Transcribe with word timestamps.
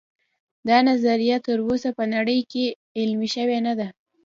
دا 0.67 0.77
نظریه 0.89 1.37
تر 1.47 1.57
اوسه 1.67 1.89
په 1.97 2.03
نړۍ 2.13 2.39
کې 2.51 2.65
عملي 3.01 3.29
شوې 3.35 3.59
نه 3.67 3.73
ده 3.79 3.87